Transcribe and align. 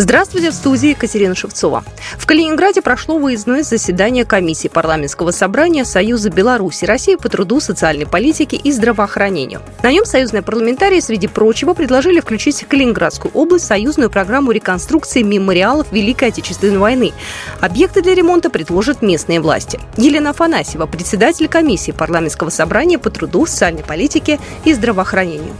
Здравствуйте, 0.00 0.52
в 0.52 0.54
студии 0.54 0.90
Екатерина 0.90 1.34
Шевцова. 1.34 1.82
В 2.18 2.24
Калининграде 2.24 2.82
прошло 2.82 3.18
выездное 3.18 3.64
заседание 3.64 4.24
комиссии 4.24 4.68
парламентского 4.68 5.32
собрания 5.32 5.84
Союза 5.84 6.30
Беларуси 6.30 6.84
России 6.84 7.16
по 7.16 7.28
труду, 7.28 7.58
социальной 7.58 8.06
политике 8.06 8.56
и 8.56 8.70
здравоохранению. 8.70 9.60
На 9.82 9.90
нем 9.90 10.04
союзные 10.04 10.42
парламентарии, 10.42 11.00
среди 11.00 11.26
прочего, 11.26 11.74
предложили 11.74 12.20
включить 12.20 12.62
в 12.62 12.68
Калининградскую 12.68 13.32
область 13.34 13.66
союзную 13.66 14.08
программу 14.08 14.52
реконструкции 14.52 15.22
мемориалов 15.22 15.88
Великой 15.90 16.28
Отечественной 16.28 16.78
войны. 16.78 17.12
Объекты 17.60 18.00
для 18.00 18.14
ремонта 18.14 18.50
предложат 18.50 19.02
местные 19.02 19.40
власти. 19.40 19.80
Елена 19.96 20.30
Афанасьева, 20.30 20.86
председатель 20.86 21.48
комиссии 21.48 21.90
парламентского 21.90 22.50
собрания 22.50 23.00
по 23.00 23.10
труду, 23.10 23.46
социальной 23.46 23.82
политике 23.82 24.38
и 24.64 24.72
здравоохранению. 24.72 25.56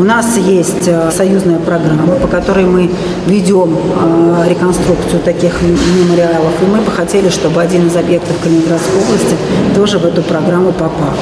У 0.00 0.02
нас 0.02 0.38
есть 0.38 0.88
э, 0.88 1.10
союзная 1.14 1.58
программа, 1.58 2.14
по 2.14 2.26
которой 2.26 2.64
мы 2.64 2.90
ведем 3.26 3.76
э, 3.76 4.48
реконструкцию 4.48 5.20
таких 5.22 5.60
мемориалов. 5.60 6.54
И 6.62 6.64
мы 6.64 6.80
бы 6.80 6.90
хотели, 6.90 7.28
чтобы 7.28 7.60
один 7.60 7.86
из 7.86 7.94
объектов 7.94 8.34
Калининградской 8.42 8.98
области 8.98 9.36
тоже 9.74 9.98
в 9.98 10.06
эту 10.06 10.22
программу 10.22 10.72
попал. 10.72 11.12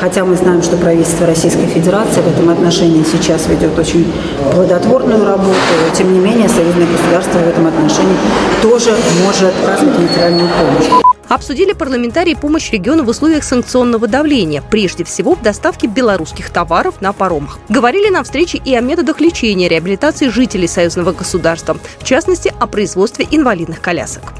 Хотя 0.00 0.24
мы 0.24 0.36
знаем, 0.36 0.62
что 0.62 0.76
правительство 0.76 1.26
Российской 1.26 1.66
Федерации 1.66 2.20
в 2.20 2.28
этом 2.28 2.48
отношении 2.50 3.02
сейчас 3.02 3.48
ведет 3.48 3.76
очень 3.76 4.06
плодотворную 4.52 5.24
работу, 5.24 5.56
тем 5.98 6.12
не 6.12 6.20
менее 6.20 6.48
союзное 6.48 6.86
государство 6.86 7.40
в 7.40 7.48
этом 7.48 7.66
отношении 7.66 8.14
тоже 8.62 8.92
может 9.26 9.52
оказывать 9.64 9.98
материальную 9.98 10.48
помощь. 10.48 11.09
Обсудили 11.30 11.74
парламентарии 11.74 12.34
помощь 12.34 12.72
региону 12.72 13.04
в 13.04 13.08
условиях 13.08 13.44
санкционного 13.44 14.08
давления, 14.08 14.64
прежде 14.68 15.04
всего 15.04 15.36
в 15.36 15.42
доставке 15.42 15.86
белорусских 15.86 16.50
товаров 16.50 17.00
на 17.00 17.12
паромах. 17.12 17.60
Говорили 17.68 18.10
на 18.10 18.24
встрече 18.24 18.58
и 18.58 18.74
о 18.74 18.80
методах 18.80 19.20
лечения 19.20 19.68
реабилитации 19.68 20.28
жителей 20.28 20.66
союзного 20.66 21.12
государства, 21.12 21.76
в 22.00 22.04
частности, 22.04 22.52
о 22.58 22.66
производстве 22.66 23.28
инвалидных 23.30 23.80
колясок. 23.80 24.39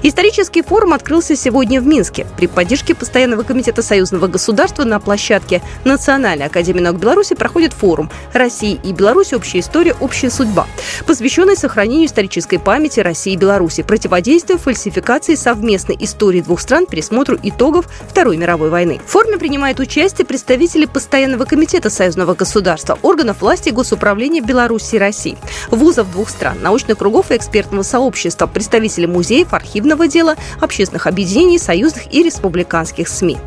Исторический 0.00 0.62
форум 0.62 0.92
открылся 0.92 1.34
сегодня 1.34 1.80
в 1.80 1.86
Минске. 1.86 2.24
При 2.36 2.46
поддержке 2.46 2.94
Постоянного 2.94 3.42
комитета 3.42 3.82
союзного 3.82 4.28
государства 4.28 4.84
на 4.84 5.00
площадке 5.00 5.60
Национальной 5.84 6.46
академии 6.46 6.80
наук 6.80 6.98
Беларуси 6.98 7.34
проходит 7.34 7.72
форум 7.72 8.08
«Россия 8.32 8.78
и 8.82 8.92
Беларусь. 8.92 9.32
Общая 9.32 9.58
история. 9.58 9.96
Общая 10.00 10.30
судьба», 10.30 10.66
посвященный 11.04 11.56
сохранению 11.56 12.06
исторической 12.06 12.58
памяти 12.58 13.00
России 13.00 13.32
и 13.32 13.36
Беларуси, 13.36 13.82
противодействию 13.82 14.58
фальсификации 14.58 15.34
совместной 15.34 15.96
истории 15.98 16.42
двух 16.42 16.60
стран, 16.60 16.86
пересмотру 16.86 17.36
итогов 17.42 17.88
Второй 18.08 18.36
мировой 18.36 18.70
войны. 18.70 19.00
В 19.04 19.10
форуме 19.10 19.36
принимают 19.36 19.80
участие 19.80 20.26
представители 20.26 20.84
Постоянного 20.84 21.44
комитета 21.44 21.90
союзного 21.90 22.34
государства, 22.34 22.98
органов 23.02 23.40
власти 23.40 23.70
и 23.70 23.72
госуправления 23.72 24.42
Беларуси 24.42 24.94
и 24.94 24.98
России, 24.98 25.38
вузов 25.70 26.12
двух 26.12 26.28
стран, 26.30 26.58
научных 26.62 26.98
кругов 26.98 27.32
и 27.32 27.36
экспертного 27.36 27.82
сообщества, 27.82 28.46
представители 28.46 29.06
музеев, 29.06 29.52
архивных 29.52 29.87
судебного 29.88 30.08
дела, 30.08 30.36
общественных 30.60 31.06
объединений, 31.06 31.58
союзных 31.58 32.12
и 32.12 32.22
республиканских 32.22 33.08
СМИ. 33.08 33.38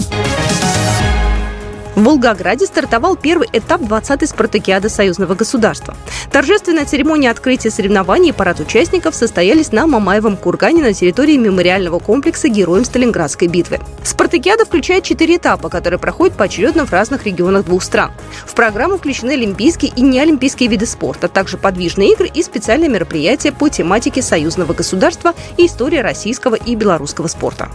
В 2.01 2.05
Волгограде 2.05 2.65
стартовал 2.65 3.15
первый 3.15 3.47
этап 3.53 3.81
20-й 3.81 4.25
спартакиады 4.25 4.89
союзного 4.89 5.35
государства. 5.35 5.95
Торжественная 6.31 6.85
церемония 6.85 7.29
открытия 7.29 7.69
соревнований 7.69 8.29
и 8.29 8.31
парад 8.31 8.59
участников 8.59 9.13
состоялись 9.13 9.71
на 9.71 9.85
Мамаевом 9.85 10.35
кургане 10.35 10.81
на 10.81 10.93
территории 10.93 11.37
мемориального 11.37 11.99
комплекса 11.99 12.49
Героям 12.49 12.85
Сталинградской 12.85 13.47
битвы. 13.47 13.79
Спартакиада 14.03 14.65
включает 14.65 15.03
четыре 15.03 15.35
этапа, 15.35 15.69
которые 15.69 15.99
проходят 15.99 16.35
поочередно 16.35 16.87
в 16.87 16.91
разных 16.91 17.27
регионах 17.27 17.65
двух 17.65 17.83
стран. 17.83 18.13
В 18.47 18.55
программу 18.55 18.97
включены 18.97 19.33
олимпийские 19.33 19.91
и 19.95 20.01
неолимпийские 20.01 20.69
виды 20.69 20.87
спорта, 20.87 21.27
а 21.27 21.29
также 21.29 21.59
подвижные 21.59 22.13
игры 22.13 22.31
и 22.33 22.41
специальные 22.41 22.89
мероприятия 22.89 23.51
по 23.51 23.69
тематике 23.69 24.23
союзного 24.23 24.73
государства 24.73 25.35
и 25.55 25.67
истории 25.67 25.99
российского 25.99 26.55
и 26.55 26.73
белорусского 26.73 27.27
спорта. 27.27 27.69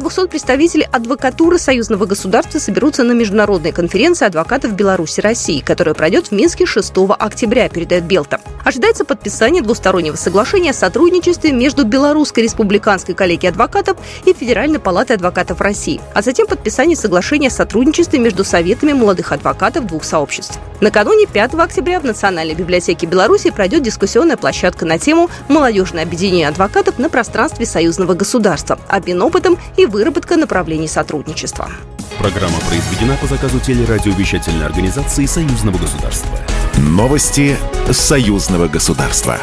Более 0.00 0.14
200 0.14 0.30
представителей 0.30 0.88
адвокатуры 0.90 1.58
союзного 1.58 2.06
государства 2.06 2.58
соберутся 2.58 3.04
на 3.04 3.12
международной 3.12 3.70
конференции 3.70 4.24
адвокатов 4.24 4.72
Беларуси 4.72 5.20
России, 5.20 5.60
которая 5.60 5.94
пройдет 5.94 6.28
в 6.28 6.32
Минске 6.32 6.64
6 6.64 6.92
октября, 7.18 7.68
передает 7.68 8.04
Белта. 8.04 8.40
Ожидается 8.64 9.04
подписание 9.04 9.62
двустороннего 9.62 10.16
соглашения 10.16 10.70
о 10.70 10.74
сотрудничестве 10.74 11.52
между 11.52 11.84
Белорусской 11.84 12.44
республиканской 12.44 13.14
коллегией 13.14 13.50
адвокатов 13.50 13.96
и 14.24 14.32
Федеральной 14.32 14.78
палатой 14.78 15.16
адвокатов 15.16 15.60
России, 15.60 16.00
а 16.14 16.22
затем 16.22 16.46
подписание 16.46 16.96
соглашения 16.96 17.48
о 17.48 17.50
сотрудничестве 17.50 18.18
между 18.18 18.44
советами 18.44 18.92
молодых 18.92 19.32
адвокатов 19.32 19.86
двух 19.86 20.04
сообществ. 20.04 20.58
Накануне 20.80 21.26
5 21.26 21.54
октября 21.54 22.00
в 22.00 22.04
Национальной 22.04 22.54
библиотеке 22.54 23.06
Беларуси 23.06 23.50
пройдет 23.50 23.82
дискуссионная 23.82 24.36
площадка 24.36 24.86
на 24.86 24.98
тему 24.98 25.28
«Молодежное 25.48 26.04
объединение 26.04 26.48
адвокатов 26.48 26.98
на 26.98 27.10
пространстве 27.10 27.66
союзного 27.66 28.14
государства. 28.14 28.78
Обмен 28.88 29.20
опытом 29.22 29.58
и 29.76 29.86
выработка 29.86 30.36
направлений 30.36 30.88
сотрудничества. 30.88 31.70
Программа 32.18 32.58
произведена 32.68 33.16
по 33.16 33.26
заказу 33.26 33.60
телерадиовещательной 33.60 34.66
организации 34.66 35.24
Союзного 35.24 35.78
государства. 35.78 36.28
Новости 36.76 37.56
Союзного 37.92 38.68
государства. 38.68 39.40